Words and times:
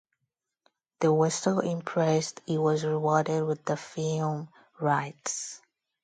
They 1.01 1.09
were 1.09 1.29
so 1.29 1.59
impressed, 1.59 2.41
he 2.47 2.57
was 2.57 2.83
rewarded 2.83 3.43
with 3.45 3.63
the 3.65 3.77
film 3.77 4.49
rights. 4.79 5.61